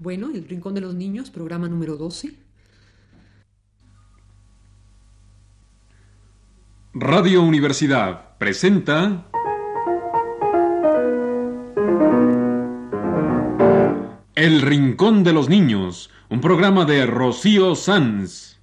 [0.00, 2.34] Bueno, El Rincón de los Niños, programa número 12.
[6.94, 9.26] Radio Universidad presenta
[14.34, 18.58] El Rincón de los Niños, un programa de Rocío Sanz.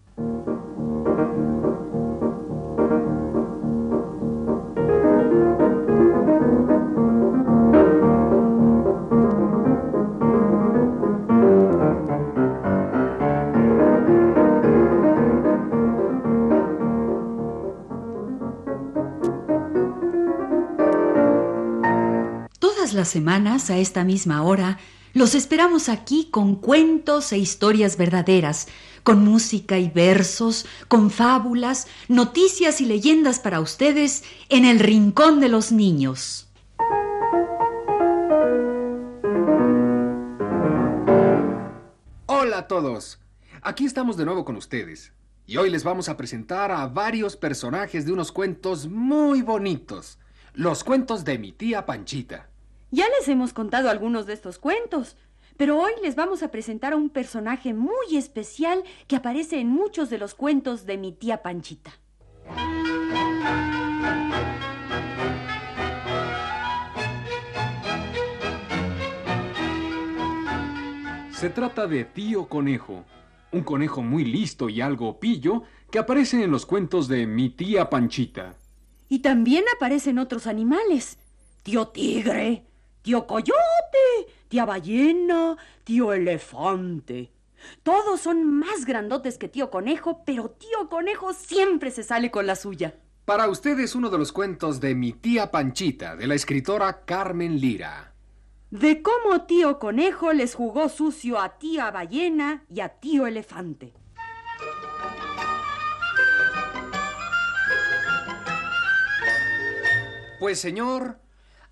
[23.57, 24.77] A esta misma hora,
[25.13, 28.67] los esperamos aquí con cuentos e historias verdaderas,
[29.01, 35.49] con música y versos, con fábulas, noticias y leyendas para ustedes en el Rincón de
[35.49, 36.47] los Niños.
[42.27, 43.19] Hola a todos.
[43.63, 45.13] Aquí estamos de nuevo con ustedes.
[45.47, 50.19] Y hoy les vamos a presentar a varios personajes de unos cuentos muy bonitos.
[50.53, 52.49] Los cuentos de mi tía Panchita.
[52.89, 55.17] Ya les hemos contado algunos de estos cuentos,
[55.57, 60.09] pero hoy les vamos a presentar a un personaje muy especial que aparece en muchos
[60.09, 61.91] de los cuentos de mi tía Panchita.
[71.31, 73.03] Se trata de Tío Conejo,
[73.51, 77.89] un conejo muy listo y algo pillo que aparece en los cuentos de mi tía
[77.89, 78.55] Panchita.
[79.09, 81.17] Y también aparecen otros animales.
[81.63, 82.63] Tío tigre,
[83.07, 85.55] tío coyote, tía ballena,
[85.85, 87.31] tío elefante.
[87.81, 92.57] Todos son más grandotes que tío conejo, pero tío conejo siempre se sale con la
[92.57, 92.99] suya.
[93.23, 98.13] Para ustedes uno de los cuentos de mi tía Panchita, de la escritora Carmen Lira.
[98.71, 103.93] De cómo tío conejo les jugó sucio a tía ballena y a tío elefante.
[110.41, 111.21] Pues señor,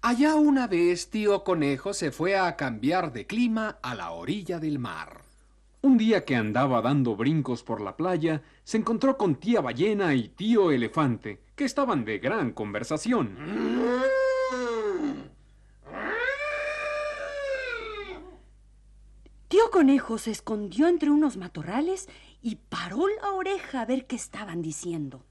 [0.05, 4.77] allá una vez tío Conejo se fue a cambiar de clima a la orilla del
[4.77, 5.23] mar.
[5.81, 10.29] Un día que andaba dando brincos por la playa, se encontró con tía ballena y
[10.29, 13.35] tío elefante, que estaban de gran conversación.
[19.47, 22.09] Tío conejo se escondió entre unos matorrales
[22.43, 25.25] y paró la oreja a ver qué estaban diciendo.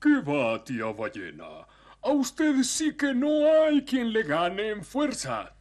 [0.00, 1.66] ¿Qué va, tía ballena?
[2.04, 5.56] A usted sí que no hay quien le gane en fuerza.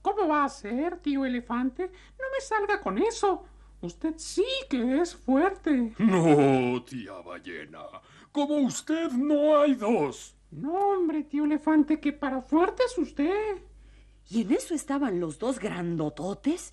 [0.00, 1.84] ¿Cómo va a ser, tío elefante?
[1.84, 3.44] No me salga con eso.
[3.82, 5.92] Usted sí que es fuerte.
[5.98, 7.84] No, tía ballena.
[8.32, 10.34] Como usted no hay dos.
[10.50, 13.58] No, hombre, tío elefante, que para fuerte es usted.
[14.30, 16.72] Y en eso estaban los dos grandototes.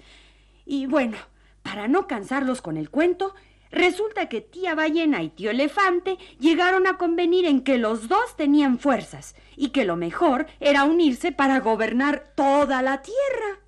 [0.66, 1.18] Y bueno,
[1.62, 3.36] para no cansarlos con el cuento,
[3.72, 8.80] resulta que tía ballena y tío elefante llegaron a convenir en que los dos tenían
[8.80, 13.59] fuerzas y que lo mejor era unirse para gobernar toda la tierra.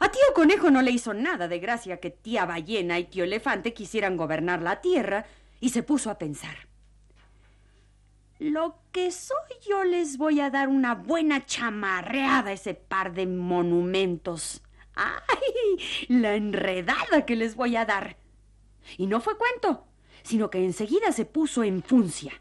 [0.00, 3.72] A tío conejo no le hizo nada de gracia que tía ballena y tío elefante
[3.72, 5.26] quisieran gobernar la tierra
[5.60, 6.68] y se puso a pensar.
[8.38, 9.36] Lo que soy
[9.68, 14.62] yo les voy a dar una buena chamarreada a ese par de monumentos.
[14.98, 15.78] ¡Ay!
[16.08, 18.16] La enredada que les voy a dar.
[18.96, 19.86] Y no fue cuento,
[20.22, 22.32] sino que enseguida se puso en funcia.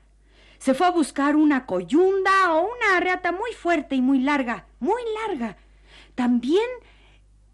[0.57, 5.01] Se fue a buscar una coyunda o una reata muy fuerte y muy larga, muy
[5.27, 5.57] larga.
[6.15, 6.67] También,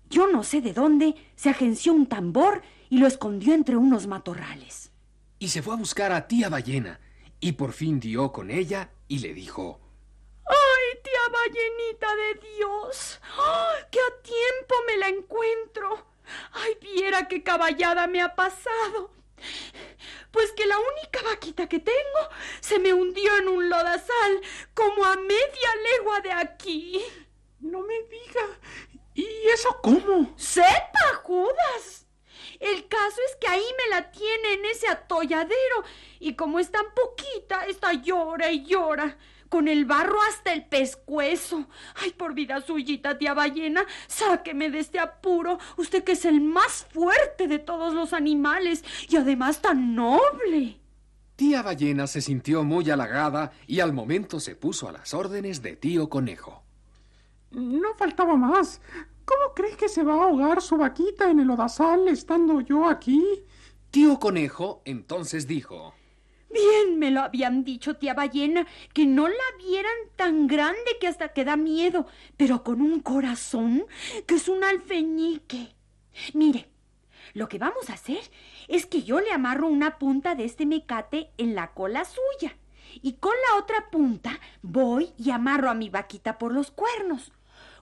[0.10, 4.92] yo no sé de dónde, se agenció un tambor y lo escondió entre unos matorrales.
[5.38, 7.02] Y se fue a buscar a tía ballena,
[7.42, 9.82] y por fin dio con ella y le dijo,
[11.44, 13.20] ¡Ay, tía ballenita de Dios!
[13.38, 16.06] ¡Ay, ¡Que a tiempo me la encuentro!
[16.54, 19.12] ¡Ay, viera qué caballada me ha pasado!
[20.32, 22.30] Pues que la única vaquita que tengo
[22.62, 24.42] se me hundió en un lodazal
[24.74, 27.04] como a media legua de aquí.
[27.60, 28.60] No me diga.
[29.14, 30.34] ¿Y eso cómo?
[30.38, 32.08] ¡Sepa, Judas!
[32.60, 35.84] El caso es que ahí me la tiene en ese atolladero
[36.20, 39.18] y como es tan poquita, está llora y llora
[39.54, 41.68] con el barro hasta el pescuezo.
[42.02, 46.88] Ay, por vida suyita, tía ballena, sáqueme de este apuro, usted que es el más
[46.92, 50.80] fuerte de todos los animales y además tan noble.
[51.36, 55.76] Tía ballena se sintió muy halagada y al momento se puso a las órdenes de
[55.76, 56.64] tío conejo.
[57.52, 58.82] No faltaba más.
[59.24, 63.24] ¿Cómo cree que se va a ahogar su vaquita en el odazal estando yo aquí?
[63.92, 65.94] Tío conejo entonces dijo,
[66.54, 71.30] Bien me lo habían dicho, tía ballena, que no la vieran tan grande que hasta
[71.30, 72.06] que da miedo,
[72.38, 73.86] pero con un corazón
[74.28, 75.76] que es un alfeñique.
[76.34, 76.70] Mire,
[77.34, 78.22] lo que vamos a hacer
[78.68, 82.56] es que yo le amarro una punta de este mecate en la cola suya
[83.02, 87.32] y con la otra punta voy y amarro a mi vaquita por los cuernos.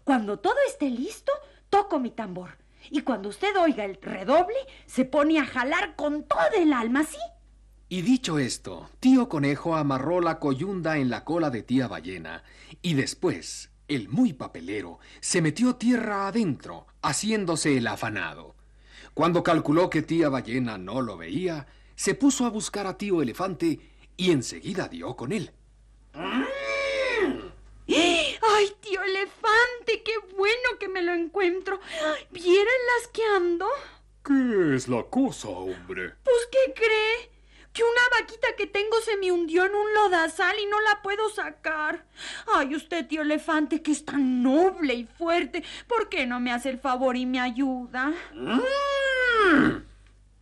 [0.06, 1.34] Cuando todo esté listo,
[1.70, 2.58] toco mi tambor
[2.90, 7.18] y cuando usted oiga el redoble, se pone a jalar con todo el alma, ¿sí?
[7.92, 12.42] Y dicho esto, tío conejo amarró la coyunda en la cola de tía ballena
[12.82, 18.56] y después el muy papelero se metió tierra adentro, haciéndose el afanado.
[19.14, 23.82] Cuando calculó que tía ballena no lo veía, se puso a buscar a tío elefante
[24.16, 25.52] y enseguida dio con él.
[26.14, 26.48] ¡Ay,
[28.80, 30.02] tío elefante!
[30.06, 31.82] ¡Qué bueno que me lo encuentro!
[32.32, 32.66] ¿Vieran
[32.96, 33.68] las que ando?
[34.24, 36.14] ¿Qué es la cosa, hombre?
[36.24, 37.31] Pues, ¿qué cree?
[37.74, 41.30] Que una vaquita que tengo se me hundió en un lodazal y no la puedo
[41.30, 42.06] sacar.
[42.54, 46.70] Ay, usted, tío elefante, que es tan noble y fuerte, ¿por qué no me hace
[46.70, 48.14] el favor y me ayuda?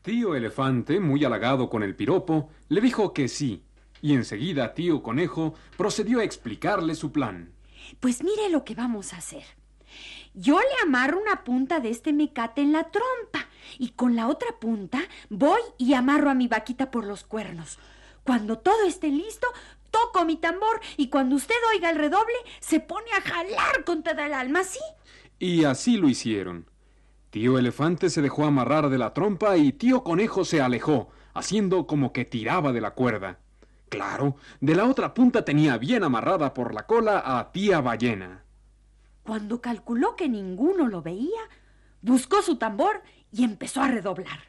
[0.02, 3.64] Tío Elefante, muy halagado con el piropo, le dijo que sí,
[4.02, 7.54] y enseguida tío Conejo procedió a explicarle su plan.
[8.00, 9.44] Pues mire lo que vamos a hacer.
[10.42, 14.48] Yo le amarro una punta de este mecate en la trompa y con la otra
[14.58, 17.78] punta voy y amarro a mi vaquita por los cuernos.
[18.24, 19.48] Cuando todo esté listo,
[19.92, 24.28] toco mi tambor y cuando usted oiga el redoble, se pone a jalar con toda
[24.28, 24.80] el alma, ¿sí?
[25.40, 26.68] Y así lo hicieron.
[27.32, 32.14] Tío Elefante se dejó amarrar de la trompa y tío Conejo se alejó, haciendo como
[32.14, 33.40] que tiraba de la cuerda.
[33.90, 38.46] Claro, de la otra punta tenía bien amarrada por la cola a tía Ballena.
[39.30, 41.42] Cuando calculó que ninguno lo veía,
[42.02, 44.40] buscó su tambor y empezó a redoblar.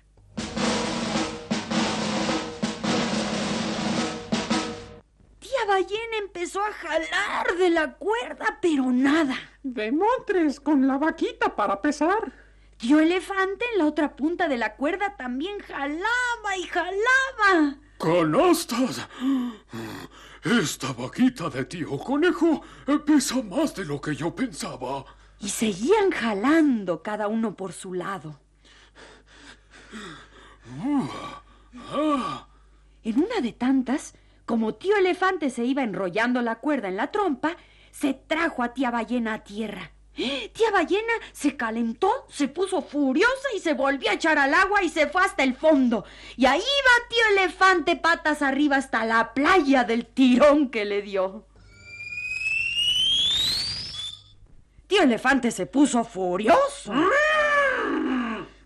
[5.39, 9.37] Tía Ballena empezó a jalar de la cuerda, pero nada.
[9.63, 12.33] Demontres con la vaquita para pesar.
[12.79, 17.77] Tío Elefante en la otra punta de la cuerda también jalaba y jalaba.
[17.99, 19.07] ¡Canastas!
[20.43, 22.63] Esta vaquita de tío conejo
[23.05, 25.05] pesa más de lo que yo pensaba.
[25.39, 28.41] Y seguían jalando cada uno por su lado.
[33.03, 34.15] En una de tantas,
[34.47, 37.57] como tío elefante se iba enrollando la cuerda en la trompa,
[37.91, 39.93] se trajo a tía ballena a tierra.
[40.53, 44.89] Tía ballena se calentó, se puso furiosa y se volvió a echar al agua y
[44.89, 46.05] se fue hasta el fondo.
[46.37, 51.47] Y ahí va tío elefante patas arriba hasta la playa del tirón que le dio.
[54.87, 56.93] Tío elefante se puso furioso.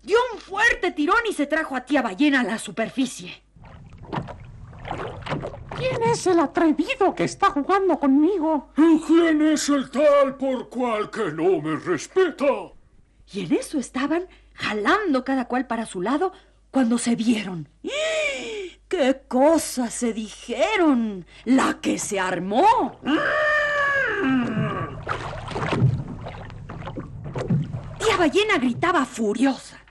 [0.01, 3.44] Dio un fuerte tirón y se trajo a tía ballena a la superficie.
[5.77, 8.69] ¿Quién es el atrevido que está jugando conmigo?
[8.75, 12.45] ¿Quién es el tal por cual que no me respeta?
[13.31, 16.31] Y en eso estaban jalando cada cual para su lado
[16.71, 17.67] cuando se vieron.
[18.87, 21.25] ¡Qué cosas se dijeron!
[21.43, 22.99] ¡La que se armó!
[27.99, 29.81] Tía Ballena gritaba furiosa.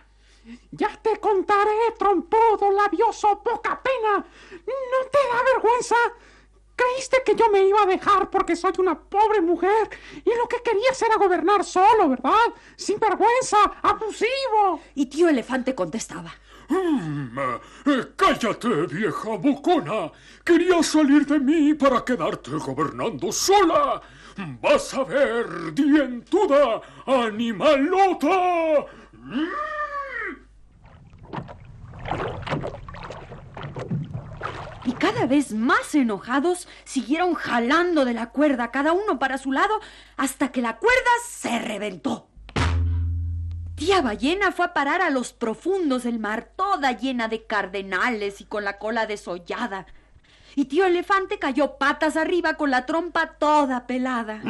[0.71, 4.25] Ya te contaré, trompudo, labioso, poca pena.
[4.67, 5.97] ¿No te da vergüenza?
[6.77, 9.89] Creíste que yo me iba a dejar porque soy una pobre mujer
[10.25, 12.33] y lo que querías era gobernar solo, ¿verdad?
[12.77, 14.81] Sin vergüenza, abusivo.
[14.95, 16.35] Y tío Elefante contestaba.
[16.69, 17.39] Mm,
[17.87, 20.11] eh, cállate, vieja bocona.
[20.45, 24.01] Querías salir de mí para quedarte gobernando sola.
[24.61, 28.87] Vas a ver, dientuda, animalota.
[29.13, 29.45] Mm.
[34.87, 39.81] Y cada vez más enojados siguieron jalando de la cuerda cada uno para su lado
[40.17, 42.29] hasta que la cuerda se reventó.
[43.77, 48.45] Tía ballena fue a parar a los profundos del mar, toda llena de cardenales y
[48.45, 49.87] con la cola desollada.
[50.55, 54.41] Y tío elefante cayó patas arriba con la trompa toda pelada.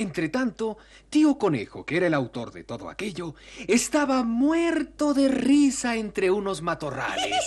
[0.00, 0.78] Entretanto,
[1.10, 3.34] tío Conejo, que era el autor de todo aquello,
[3.68, 7.44] estaba muerto de risa entre unos matorrales.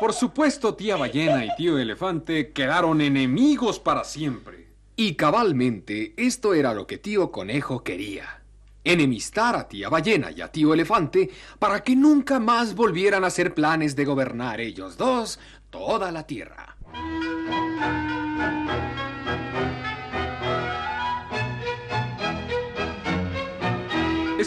[0.00, 4.66] Por supuesto, tía Ballena y tío Elefante quedaron enemigos para siempre.
[4.96, 8.42] Y cabalmente esto era lo que tío Conejo quería.
[8.82, 11.30] Enemistar a tía Ballena y a tío Elefante
[11.60, 15.38] para que nunca más volvieran a hacer planes de gobernar ellos dos
[15.70, 16.76] toda la tierra.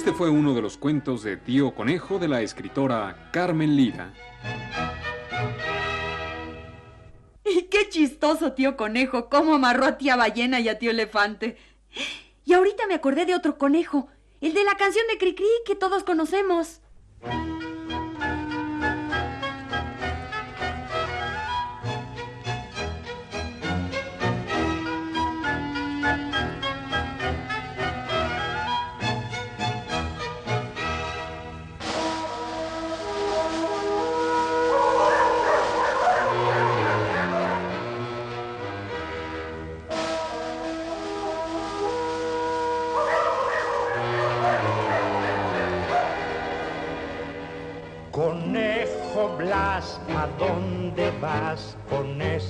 [0.04, 4.14] Este fue uno de los cuentos de Tío Conejo de la escritora Carmen Lira.
[7.46, 11.56] Y qué chistoso, tío conejo, cómo amarró a tía ballena y a tío elefante.
[12.44, 14.10] Y ahorita me acordé de otro conejo,
[14.42, 16.82] el de la canción de Cricri que todos conocemos.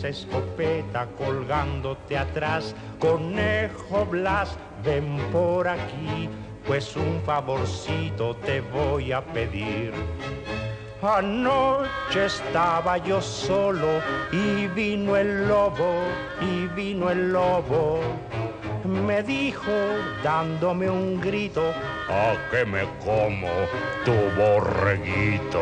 [0.09, 2.75] Escopeta colgándote atrás?
[2.99, 6.29] Conejo Blas, ven por aquí,
[6.65, 9.93] pues un favorcito te voy a pedir.
[11.01, 13.99] Anoche estaba yo solo
[14.31, 15.95] y vino el lobo,
[16.39, 17.99] y vino el lobo.
[18.85, 19.71] Me dijo
[20.23, 21.73] dándome un grito,
[22.09, 23.49] a que me como
[24.05, 25.59] tu borreguito.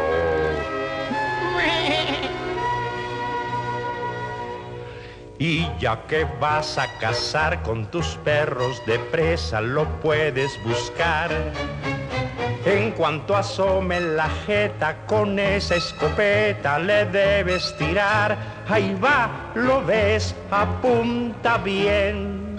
[5.42, 11.32] Y ya que vas a cazar con tus perros de presa, lo puedes buscar.
[12.64, 18.38] En cuanto asome la jeta con esa escopeta le debes tirar.
[18.70, 22.56] Ahí va, lo ves, apunta bien.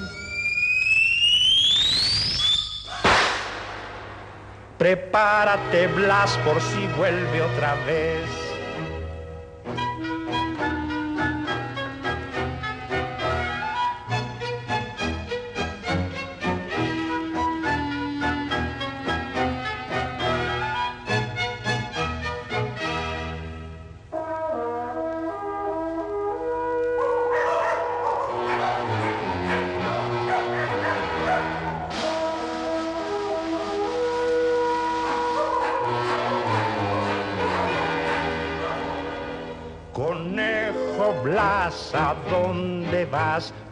[4.76, 8.41] Prepárate, Blas, por si vuelve otra vez.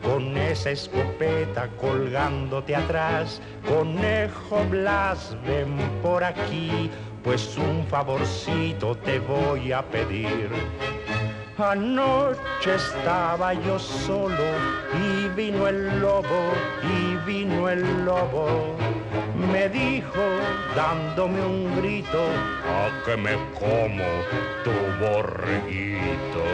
[0.03, 3.41] Con esa escopeta colgándote atrás?
[3.69, 6.91] Conejo Blas, ven por aquí,
[7.23, 10.51] pues un favorcito te voy a pedir.
[11.59, 14.45] Anoche estaba yo solo
[14.95, 16.53] y vino el lobo,
[16.83, 18.75] y vino el lobo.
[19.53, 20.25] Me dijo,
[20.75, 22.23] dándome un grito,
[22.67, 24.05] a que me como
[24.65, 26.45] tu borreguito.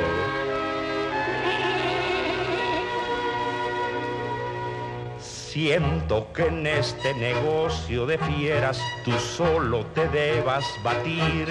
[5.56, 11.48] Siento que en este negocio de fieras tú solo te debas batir.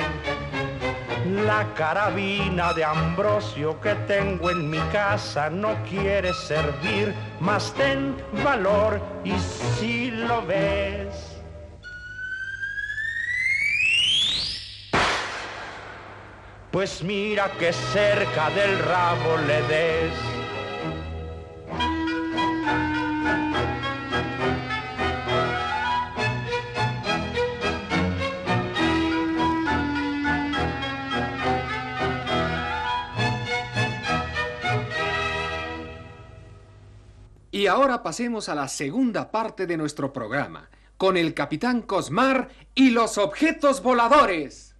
[1.43, 9.01] La carabina de Ambrosio que tengo en mi casa no quiere servir, mas ten valor
[9.23, 11.41] y si lo ves.
[16.69, 20.35] Pues mira que cerca del rabo le des.
[37.55, 42.89] Y ahora pasemos a la segunda parte de nuestro programa, con el Capitán Cosmar y
[42.89, 44.75] los objetos voladores.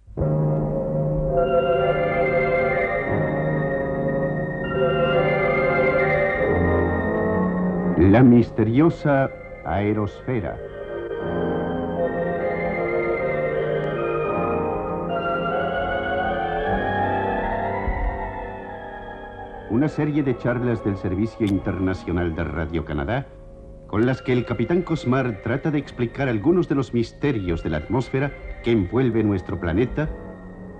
[7.96, 9.30] La misteriosa
[9.64, 10.58] aerosfera.
[19.68, 23.26] Una serie de charlas del Servicio Internacional de Radio Canadá
[23.88, 27.78] con las que el capitán Cosmar trata de explicar algunos de los misterios de la
[27.78, 28.32] atmósfera
[28.62, 30.08] que envuelve nuestro planeta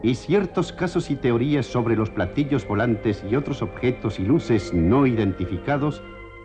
[0.02, 5.06] y ciertos casos y teorías sobre los platillos volantes y otros objetos y luces no
[5.06, 6.02] identificados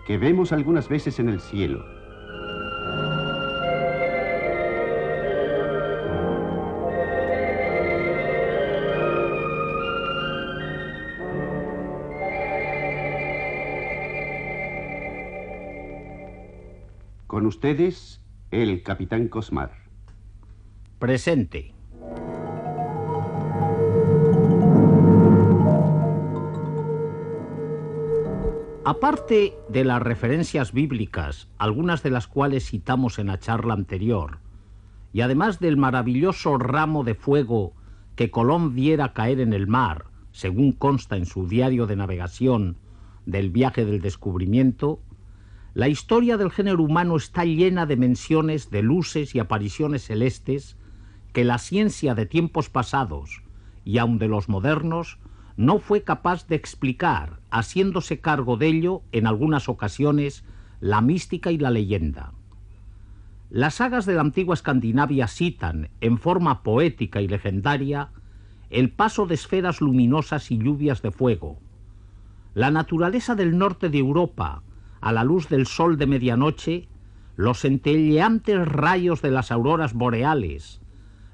[0.08, 2.01] que vemos algunas veces en el cielo.
[17.52, 19.74] Ustedes, el capitán Cosmar.
[21.00, 21.74] Presente.
[28.86, 34.40] Aparte de las referencias bíblicas, algunas de las cuales citamos en la charla anterior,
[35.12, 37.74] y además del maravilloso ramo de fuego
[38.16, 42.78] que Colón viera caer en el mar, según consta en su diario de navegación
[43.26, 45.02] del viaje del descubrimiento,
[45.74, 50.76] la historia del género humano está llena de menciones de luces y apariciones celestes
[51.32, 53.42] que la ciencia de tiempos pasados
[53.86, 55.18] y aun de los modernos
[55.56, 60.44] no fue capaz de explicar, haciéndose cargo de ello en algunas ocasiones
[60.82, 62.34] la mística y la leyenda.
[63.50, 68.10] Las sagas de la antigua Escandinavia citan, en forma poética y legendaria,
[68.70, 71.60] el paso de esferas luminosas y lluvias de fuego.
[72.54, 74.64] La naturaleza del norte de Europa,
[75.02, 76.88] a la luz del sol de medianoche,
[77.36, 80.82] los centelleantes rayos de las auroras boreales,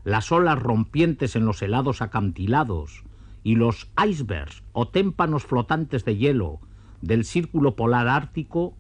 [0.04, 3.04] las olas rompientes en los helados acantilados
[3.44, 6.60] y los icebergs o témpanos flotantes de hielo
[7.02, 8.76] del círculo polar ártico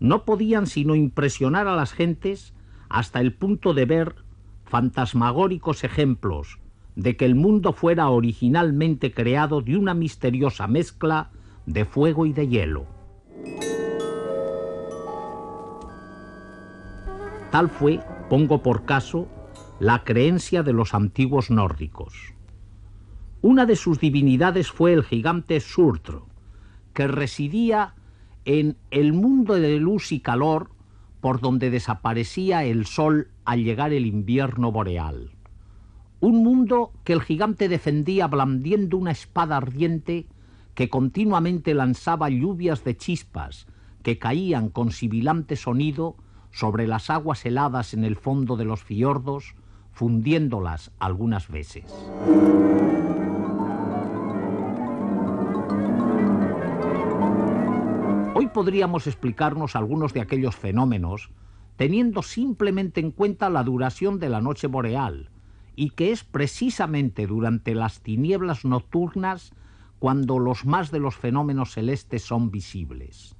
[0.00, 2.54] no podían sino impresionar a las gentes
[2.88, 4.16] hasta el punto de ver
[4.64, 6.58] fantasmagóricos ejemplos
[6.94, 11.30] de que el mundo fuera originalmente creado de una misteriosa mezcla
[11.66, 12.86] de fuego y de hielo.
[17.50, 19.28] Tal fue, pongo por caso,
[19.78, 22.34] la creencia de los antiguos nórdicos.
[23.42, 26.26] Una de sus divinidades fue el gigante Surtro,
[26.94, 27.94] que residía
[28.44, 30.70] en el mundo de luz y calor
[31.20, 35.32] por donde desaparecía el sol al llegar el invierno boreal.
[36.20, 40.26] Un mundo que el gigante defendía blandiendo una espada ardiente
[40.74, 43.66] que continuamente lanzaba lluvias de chispas
[44.02, 46.16] que caían con sibilante sonido
[46.56, 49.54] sobre las aguas heladas en el fondo de los fiordos,
[49.92, 51.84] fundiéndolas algunas veces.
[58.34, 61.28] Hoy podríamos explicarnos algunos de aquellos fenómenos
[61.76, 65.28] teniendo simplemente en cuenta la duración de la noche boreal,
[65.74, 69.52] y que es precisamente durante las tinieblas nocturnas
[69.98, 73.36] cuando los más de los fenómenos celestes son visibles.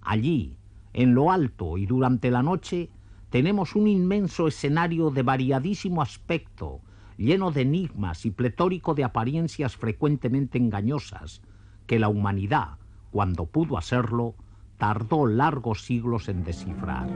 [0.00, 0.56] Allí,
[0.98, 2.90] en lo alto y durante la noche,
[3.30, 6.80] tenemos un inmenso escenario de variadísimo aspecto,
[7.16, 11.40] lleno de enigmas y pletórico de apariencias frecuentemente engañosas,
[11.86, 12.78] que la humanidad,
[13.12, 14.34] cuando pudo hacerlo,
[14.76, 17.08] tardó largos siglos en descifrar.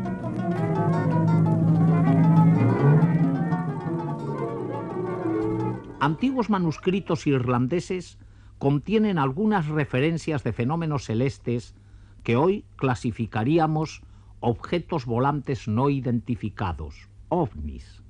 [5.98, 8.16] Antiguos manuscritos irlandeses
[8.58, 11.74] contienen algunas referencias de fenómenos celestes
[12.22, 14.02] que hoy clasificaríamos
[14.40, 18.02] objetos volantes no identificados, ovnis.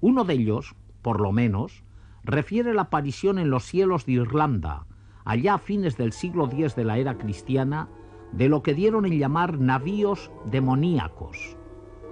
[0.00, 1.82] Uno de ellos, por lo menos,
[2.24, 4.86] refiere la aparición en los cielos de Irlanda,
[5.24, 7.88] allá a fines del siglo X de la era cristiana,
[8.32, 11.56] de lo que dieron en llamar navíos demoníacos.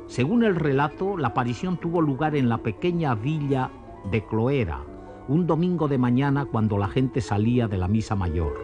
[0.07, 3.71] Según el relato, la aparición tuvo lugar en la pequeña villa
[4.11, 4.83] de Cloera,
[5.29, 8.55] un domingo de mañana cuando la gente salía de la misa mayor.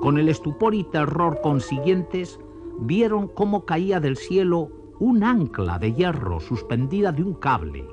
[0.00, 2.40] Con el estupor y terror consiguientes,
[2.78, 7.86] vieron cómo caía del cielo un ancla de hierro suspendida de un cable.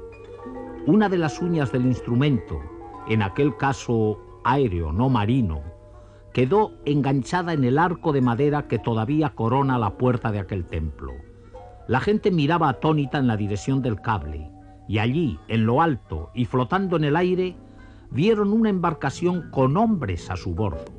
[0.86, 2.62] Una de las uñas del instrumento,
[3.10, 5.62] en aquel caso aéreo, no marino,
[6.34, 11.12] quedó enganchada en el arco de madera que todavía corona la puerta de aquel templo.
[11.90, 14.50] La gente miraba atónita en la dirección del cable,
[14.88, 17.58] y allí, en lo alto y flotando en el aire,
[18.12, 20.97] vieron una embarcación con hombres a su bordo.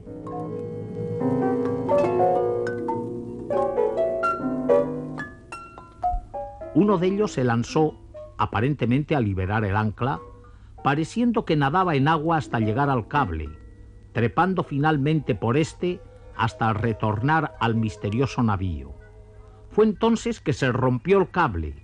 [6.81, 7.97] Uno de ellos se lanzó,
[8.37, 10.21] aparentemente a liberar el ancla,
[10.85, 13.49] pareciendo que nadaba en agua hasta llegar al cable,
[14.13, 16.01] trepando finalmente por este
[16.37, 18.95] hasta retornar al misterioso navío.
[19.71, 21.75] Fue entonces que se rompió el cable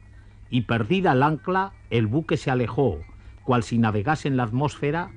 [0.49, 3.01] y perdida el ancla, el buque se alejó,
[3.43, 5.11] cual si navegase en la atmósfera,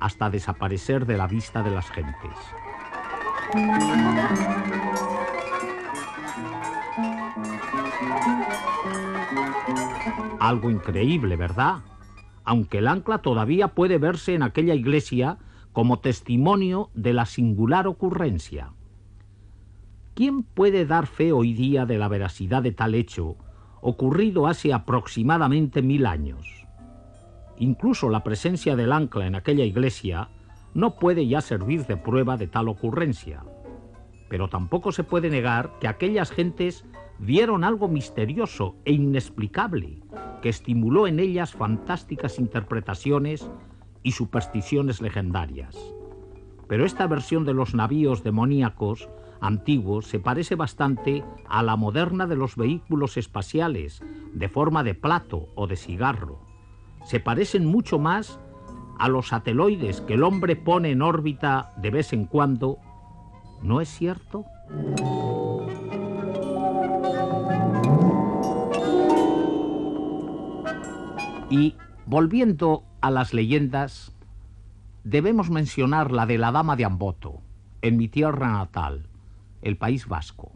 [0.00, 2.38] hasta desaparecer de la vista de las gentes.
[10.40, 11.78] Algo increíble, ¿verdad?
[12.44, 15.38] Aunque el ancla todavía puede verse en aquella iglesia
[15.72, 18.72] como testimonio de la singular ocurrencia.
[20.14, 23.36] ¿Quién puede dar fe hoy día de la veracidad de tal hecho,
[23.80, 26.66] ocurrido hace aproximadamente mil años?
[27.58, 30.28] Incluso la presencia del ancla en aquella iglesia
[30.74, 33.42] no puede ya servir de prueba de tal ocurrencia.
[34.28, 36.84] Pero tampoco se puede negar que aquellas gentes
[37.18, 40.02] vieron algo misterioso e inexplicable
[40.42, 43.50] que estimuló en ellas fantásticas interpretaciones
[44.02, 45.76] y supersticiones legendarias.
[46.68, 49.08] Pero esta versión de los navíos demoníacos
[49.40, 55.48] antiguo se parece bastante a la moderna de los vehículos espaciales, de forma de plato
[55.54, 56.40] o de cigarro.
[57.04, 58.38] Se parecen mucho más
[58.98, 62.78] a los sateloides que el hombre pone en órbita de vez en cuando.
[63.62, 64.44] ¿No es cierto?
[71.50, 71.74] Y
[72.06, 74.12] volviendo a las leyendas,
[75.04, 77.40] debemos mencionar la de la Dama de Amboto,
[77.82, 79.08] en mi tierra natal,
[79.62, 80.52] el País Vasco.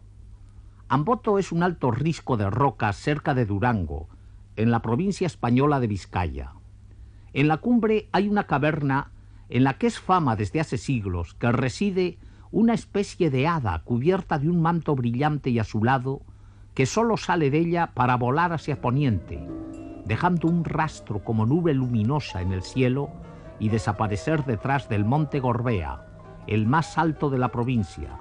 [0.89, 4.09] Amboto es un alto risco de rocas cerca de Durango,
[4.57, 6.53] en la provincia española de Vizcaya.
[7.33, 9.11] En la cumbre hay una caverna
[9.49, 12.19] en la que es fama desde hace siglos que reside
[12.53, 16.21] una especie de hada cubierta de un manto brillante y azulado
[16.75, 19.47] que sólo sale de ella para volar hacia poniente,
[20.05, 23.11] dejando un rastro como nube luminosa en el cielo
[23.59, 26.07] y desaparecer detrás del monte Gorbea,
[26.47, 28.19] el más alto de la provincia,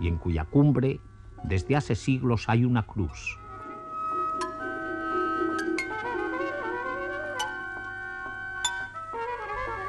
[0.00, 1.00] y en cuya cumbre
[1.42, 3.38] desde hace siglos hay una cruz.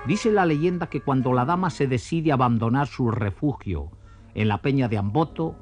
[0.08, 3.92] Dice la leyenda que cuando la dama se decide abandonar su refugio
[4.36, 5.56] en la peña de Amboto,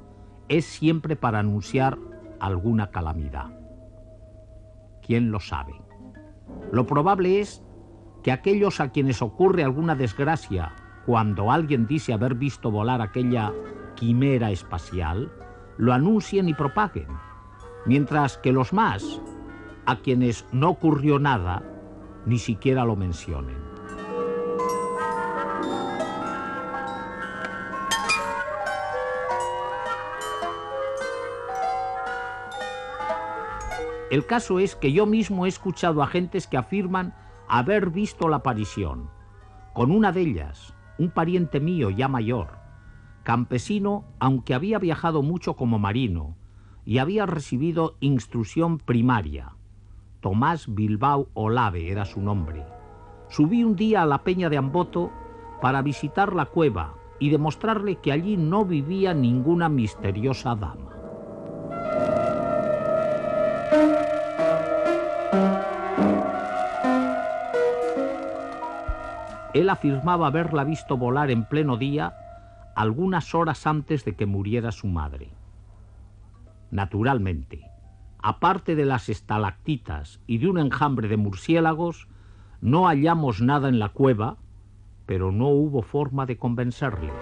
[0.48, 1.98] es siempre para anunciar
[2.40, 3.58] alguna calamidad.
[5.06, 5.74] ¿Quién lo sabe?
[6.72, 7.62] Lo probable es
[8.22, 10.74] que aquellos a quienes ocurre alguna desgracia
[11.06, 13.52] cuando alguien dice haber visto volar aquella
[13.94, 15.32] quimera espacial,
[15.76, 17.08] lo anuncien y propaguen,
[17.86, 19.22] mientras que los más,
[19.86, 21.62] a quienes no ocurrió nada,
[22.26, 23.73] ni siquiera lo mencionen.
[34.14, 37.16] El caso es que yo mismo he escuchado a gentes que afirman
[37.48, 39.10] haber visto la aparición.
[39.72, 42.60] Con una de ellas, un pariente mío ya mayor,
[43.24, 46.36] campesino, aunque había viajado mucho como marino
[46.84, 49.56] y había recibido instrucción primaria.
[50.20, 52.64] Tomás Bilbao Olave era su nombre.
[53.28, 55.10] Subí un día a la peña de Amboto
[55.60, 61.03] para visitar la cueva y demostrarle que allí no vivía ninguna misteriosa dama.
[69.54, 72.14] Él afirmaba haberla visto volar en pleno día
[72.74, 75.30] algunas horas antes de que muriera su madre.
[76.72, 77.62] Naturalmente,
[78.20, 82.08] aparte de las estalactitas y de un enjambre de murciélagos,
[82.60, 84.38] no hallamos nada en la cueva,
[85.06, 87.12] pero no hubo forma de convencerle.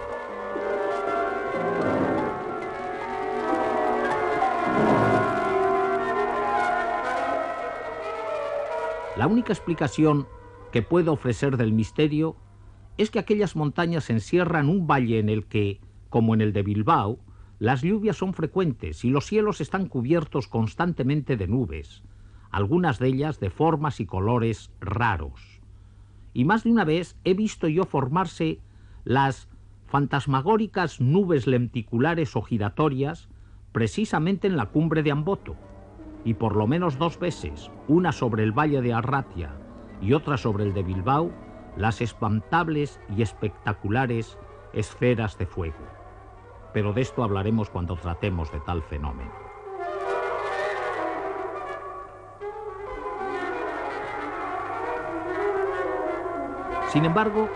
[9.15, 10.25] La única explicación
[10.73, 12.35] que puedo ofrecer del misterio
[12.97, 17.19] es que aquellas montañas encierran un valle en el que, como en el de Bilbao,
[17.59, 22.01] las lluvias son frecuentes y los cielos están cubiertos constantemente de nubes,
[22.49, 25.61] algunas de ellas de formas y colores raros.
[26.33, 28.59] Y más de una vez he visto yo formarse
[29.03, 29.49] las
[29.85, 33.29] fantasmagóricas nubes lenticulares o giratorias
[33.73, 35.55] precisamente en la cumbre de Amboto,
[36.25, 39.59] y por lo menos dos veces, una sobre el valle de Arratia
[40.03, 41.31] y otra sobre el de Bilbao,
[41.77, 44.37] las espantables y espectaculares
[44.73, 45.77] esferas de fuego.
[46.73, 49.31] Pero de esto hablaremos cuando tratemos de tal fenómeno.
[56.89, 57.49] Sin embargo,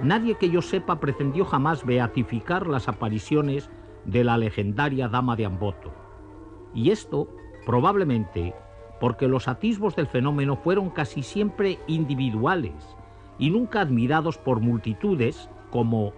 [0.00, 3.70] nadie que yo sepa pretendió jamás beatificar las apariciones
[4.04, 5.92] de la legendaria Dama de Amboto.
[6.74, 7.28] Y esto,
[7.66, 8.54] probablemente,
[9.00, 12.96] porque los atisbos del fenómeno fueron casi siempre individuales
[13.38, 16.12] y nunca admirados por multitudes como,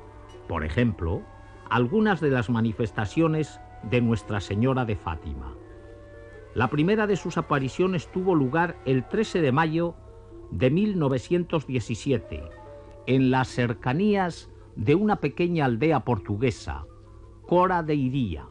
[0.48, 1.22] por ejemplo,
[1.70, 5.54] algunas de las manifestaciones de Nuestra Señora de Fátima.
[6.54, 9.94] La primera de sus apariciones tuvo lugar el 13 de mayo
[10.50, 12.42] de 1917,
[13.06, 16.84] en las cercanías de una pequeña aldea portuguesa,
[17.46, 18.46] Cora de Iría.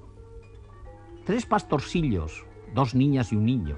[1.25, 3.77] Tres pastorcillos, dos niñas y un niño,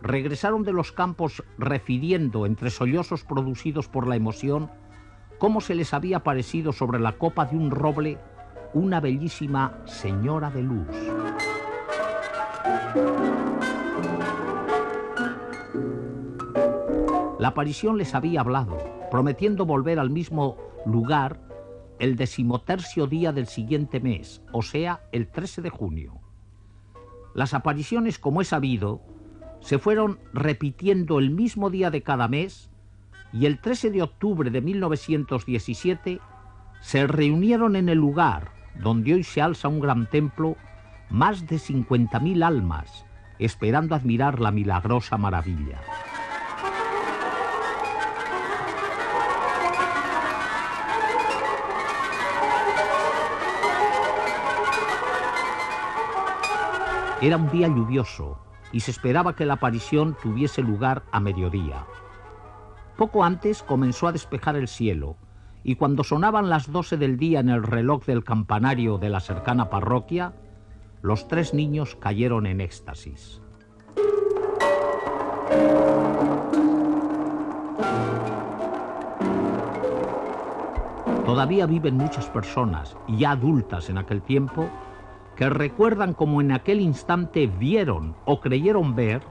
[0.00, 4.70] regresaron de los campos refiriendo entre sollozos producidos por la emoción
[5.38, 8.18] cómo se les había parecido sobre la copa de un roble
[8.74, 10.88] una bellísima señora de luz.
[17.38, 18.76] La aparición les había hablado,
[19.10, 21.40] prometiendo volver al mismo lugar
[21.98, 26.20] el decimotercio día del siguiente mes, o sea, el 13 de junio.
[27.34, 29.00] Las apariciones, como he sabido,
[29.66, 32.70] se fueron repitiendo el mismo día de cada mes
[33.32, 36.20] y el 13 de octubre de 1917
[36.80, 40.56] se reunieron en el lugar donde hoy se alza un gran templo,
[41.10, 43.06] más de 50.000 almas,
[43.40, 45.80] esperando admirar la milagrosa maravilla.
[57.20, 61.86] Era un día lluvioso y se esperaba que la aparición tuviese lugar a mediodía.
[62.96, 65.16] Poco antes comenzó a despejar el cielo
[65.62, 69.68] y cuando sonaban las doce del día en el reloj del campanario de la cercana
[69.68, 70.32] parroquia,
[71.02, 73.40] los tres niños cayeron en éxtasis.
[81.24, 84.70] Todavía viven muchas personas, ya adultas en aquel tiempo,
[85.36, 89.22] que recuerdan como en aquel instante vieron o creyeron ver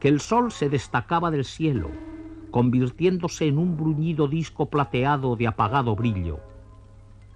[0.00, 1.90] que el sol se destacaba del cielo,
[2.50, 6.40] convirtiéndose en un bruñido disco plateado de apagado brillo.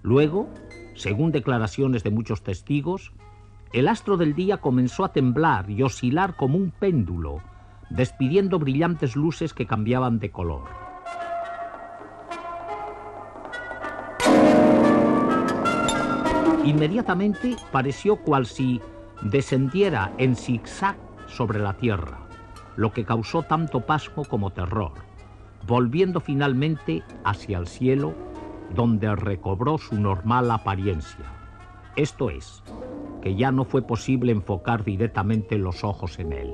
[0.03, 0.49] Luego,
[0.93, 3.13] según declaraciones de muchos testigos,
[3.71, 7.41] el astro del día comenzó a temblar y oscilar como un péndulo,
[7.89, 10.90] despidiendo brillantes luces que cambiaban de color.
[16.63, 18.79] Inmediatamente pareció cual si
[19.23, 20.95] descendiera en zigzag
[21.25, 22.19] sobre la tierra,
[22.75, 24.91] lo que causó tanto pasmo como terror,
[25.65, 28.13] volviendo finalmente hacia el cielo,
[28.75, 31.25] donde recobró su normal apariencia.
[31.95, 32.63] Esto es,
[33.23, 36.53] que ya no fue posible enfocar directamente los ojos en él.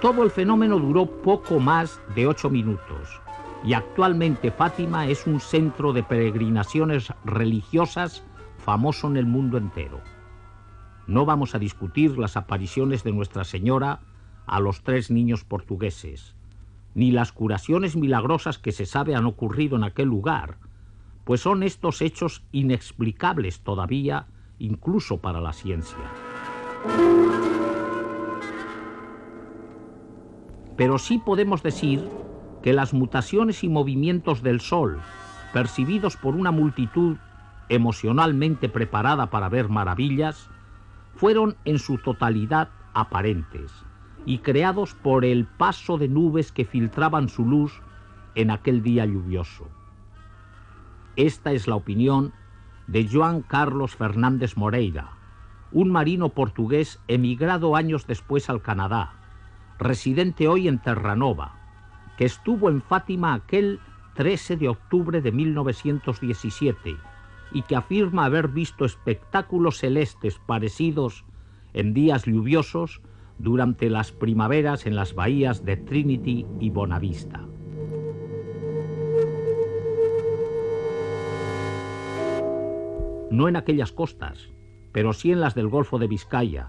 [0.00, 3.21] Todo el fenómeno duró poco más de ocho minutos
[3.64, 8.24] y actualmente Fátima es un centro de peregrinaciones religiosas
[8.58, 10.00] famoso en el mundo entero.
[11.06, 14.00] No vamos a discutir las apariciones de Nuestra Señora
[14.46, 16.34] a los tres niños portugueses,
[16.94, 20.58] ni las curaciones milagrosas que se sabe han ocurrido en aquel lugar,
[21.24, 24.26] pues son estos hechos inexplicables todavía,
[24.58, 25.98] incluso para la ciencia.
[30.76, 32.08] Pero sí podemos decir
[32.62, 35.00] que las mutaciones y movimientos del Sol,
[35.52, 37.16] percibidos por una multitud
[37.68, 40.48] emocionalmente preparada para ver maravillas,
[41.14, 43.72] fueron en su totalidad aparentes
[44.24, 47.80] y creados por el paso de nubes que filtraban su luz
[48.34, 49.68] en aquel día lluvioso.
[51.16, 52.32] Esta es la opinión
[52.86, 55.12] de Joan Carlos Fernández Moreira,
[55.70, 59.14] un marino portugués emigrado años después al Canadá,
[59.78, 61.61] residente hoy en Terranova,
[62.22, 63.80] que estuvo en Fátima aquel
[64.14, 66.94] 13 de octubre de 1917
[67.50, 71.24] y que afirma haber visto espectáculos celestes parecidos
[71.72, 73.02] en días lluviosos
[73.40, 77.40] durante las primaveras en las bahías de Trinity y Bonavista.
[83.32, 84.48] No en aquellas costas,
[84.92, 86.68] pero sí en las del Golfo de Vizcaya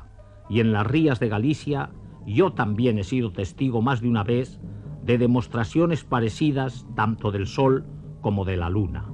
[0.50, 1.92] y en las rías de Galicia,
[2.26, 4.60] yo también he sido testigo más de una vez
[5.04, 7.86] de demostraciones parecidas tanto del Sol
[8.22, 9.06] como de la Luna.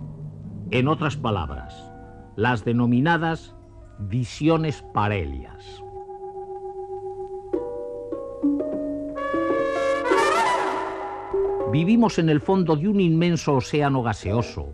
[0.71, 1.91] En otras palabras,
[2.35, 3.55] las denominadas
[3.97, 5.83] visiones parelias.
[11.71, 14.73] Vivimos en el fondo de un inmenso océano gaseoso,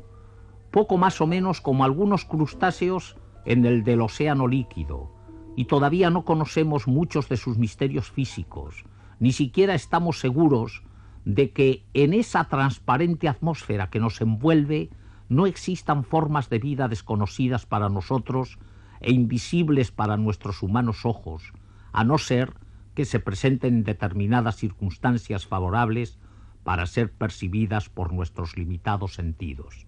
[0.72, 5.12] poco más o menos como algunos crustáceos en el del océano líquido,
[5.56, 8.86] y todavía no conocemos muchos de sus misterios físicos,
[9.20, 10.84] ni siquiera estamos seguros
[11.26, 14.90] de que en esa transparente atmósfera que nos envuelve
[15.28, 18.60] no existan formas de vida desconocidas para nosotros
[19.02, 21.52] e invisibles para nuestros humanos ojos,
[21.92, 22.54] a no ser
[22.94, 26.20] que se presenten determinadas circunstancias favorables
[26.64, 29.88] para ser percibidas por nuestros limitados sentidos.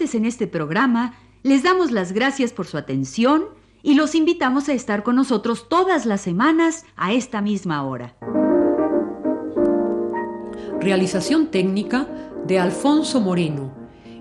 [0.00, 3.44] En este programa les damos las gracias por su atención
[3.82, 8.16] y los invitamos a estar con nosotros todas las semanas a esta misma hora.
[10.80, 12.08] Realización técnica
[12.46, 13.74] de Alfonso Moreno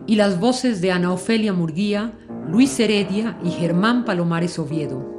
[0.05, 2.11] y las voces de Ana Ofelia Murguía,
[2.49, 5.18] Luis Heredia y Germán Palomares Oviedo.